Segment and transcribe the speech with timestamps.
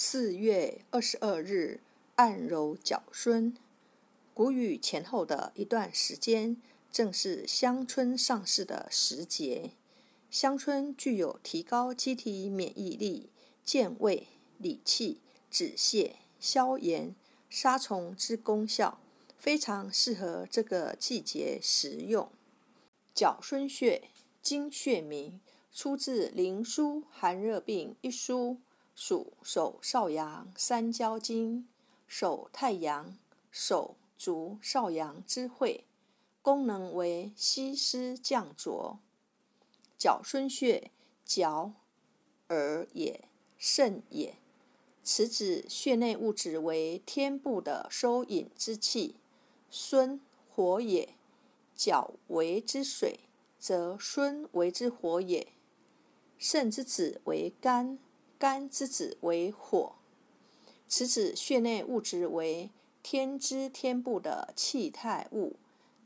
[0.00, 1.80] 四月二十二日，
[2.14, 3.52] 按揉脚孙。
[4.32, 6.56] 谷雨前后的一段时间，
[6.92, 9.72] 正是香椿上市的时节。
[10.30, 13.28] 香椿具有提高机体免疫力、
[13.64, 15.20] 健胃、理气、
[15.50, 17.16] 止泻、消炎、
[17.50, 19.00] 杀虫之功效，
[19.36, 22.30] 非常适合这个季节食用。
[23.12, 24.04] 脚孙穴，
[24.40, 25.40] 经穴名，
[25.72, 28.58] 出自《灵枢·寒热病》一书。
[29.00, 31.68] 属手少阳三焦经，
[32.08, 33.16] 手太阳，
[33.48, 35.84] 手足少阳之会，
[36.42, 38.98] 功能为吸湿降浊。
[39.96, 40.90] 角孙穴，
[41.24, 41.74] 角
[42.48, 44.34] 耳也，肾也。
[45.04, 49.14] 此指穴内物质为天部的收引之气，
[49.70, 51.14] 孙火也。
[51.76, 53.20] 角为之水，
[53.60, 55.52] 则孙为之火也。
[56.36, 58.00] 肾之子为肝。
[58.38, 59.94] 肝之子为火，
[60.86, 62.70] 此指穴内物质为
[63.02, 65.56] 天之天部的气态物。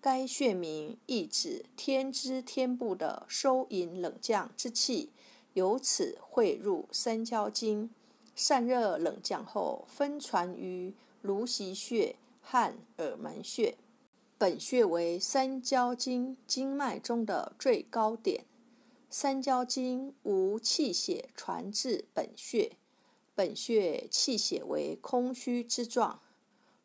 [0.00, 5.10] 该穴名意指天之天部的收引冷降之气，
[5.52, 7.90] 由此汇入三焦经，
[8.34, 13.76] 散热冷降后分传于颅息穴和耳门穴。
[14.38, 18.44] 本穴为三焦经经脉中的最高点。
[19.14, 22.78] 三焦经无气血传至本穴，
[23.34, 26.22] 本穴气血为空虚之状，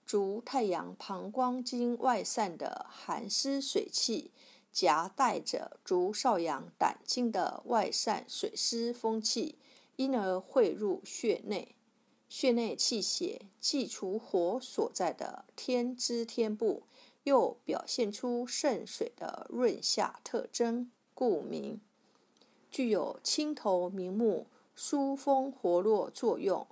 [0.06, 4.32] 如太阳膀胱经外散的寒湿水气，
[4.74, 9.58] 夹带着足少阳胆经的外散水湿风气，
[9.96, 11.76] 因而汇入穴内。
[12.28, 16.84] 穴内气血既除火所在的天之天部，
[17.24, 21.80] 又表现出肾水的润下特征，故名。
[22.70, 26.68] 具有清头明目、疏风活络作用。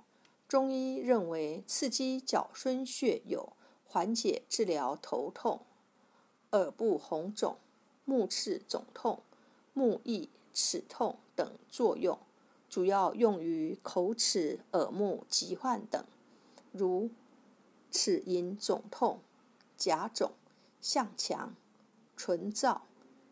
[0.48, 3.52] 中医认为，刺激角孙穴有
[3.84, 5.62] 缓解、治疗头痛、
[6.52, 7.56] 耳部红肿、
[8.04, 9.22] 目赤肿痛、
[9.72, 12.16] 目翳、齿痛等作用，
[12.70, 16.04] 主要用于口齿、耳目疾患等，
[16.70, 17.10] 如
[17.90, 19.20] 齿龈肿痛、
[19.76, 20.30] 甲肿、
[20.80, 21.54] 向强、
[22.16, 22.82] 唇燥。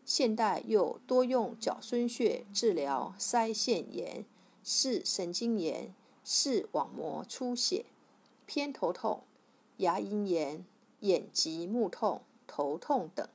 [0.05, 4.23] 现代又多用角孙穴治疗腮腺炎、
[4.63, 7.85] 视神经炎、视网膜出血、
[8.45, 9.23] 偏头痛、
[9.77, 10.63] 牙龈炎、
[10.99, 13.27] 眼疾目痛、头痛等。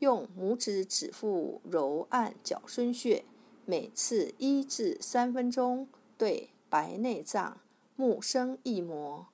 [0.00, 3.24] 用拇指指腹揉按角孙穴，
[3.64, 5.86] 每次一至三分钟，
[6.18, 7.60] 对白内障、
[7.94, 9.28] 目生翳膜、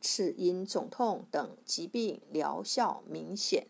[0.00, 3.68] 齿龈肿痛等疾病疗效明显。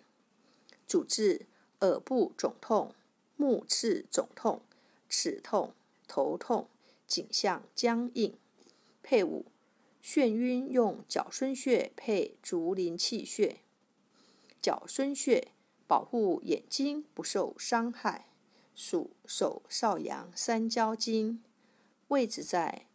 [0.87, 1.45] 主治。
[1.81, 2.95] 耳部肿痛、
[3.37, 4.63] 目赤肿痛、
[5.09, 5.75] 齿痛、
[6.09, 6.69] 头痛、
[7.07, 8.37] 颈项僵硬。
[9.03, 9.47] 配伍：
[10.03, 13.61] 眩晕用角孙穴配足临气穴。
[14.61, 15.53] 角孙穴
[15.87, 18.29] 保护眼睛不受伤害，
[18.75, 21.43] 属手少阳三焦经，
[22.09, 22.87] 位置在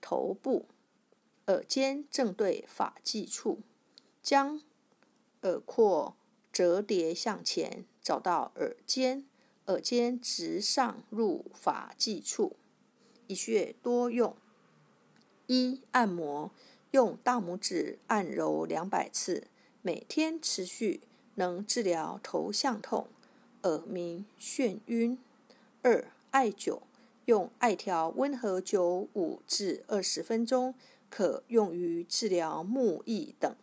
[0.00, 0.66] 头部，
[1.46, 3.60] 耳尖正对发际处，
[4.22, 4.60] 将
[5.42, 6.14] 耳廓
[6.52, 7.86] 折叠向前。
[8.10, 9.24] 找到耳尖，
[9.66, 12.56] 耳尖直上入发际处，
[13.28, 14.34] 一穴多用。
[15.46, 16.50] 一按摩，
[16.90, 19.46] 用大拇指按揉两百次，
[19.80, 21.02] 每天持续，
[21.36, 23.06] 能治疗头项痛、
[23.62, 25.16] 耳鸣、眩晕。
[25.82, 26.80] 二艾灸，
[27.26, 30.74] 用艾条温和灸五至二十分钟，
[31.08, 33.54] 可用于治疗目翳等。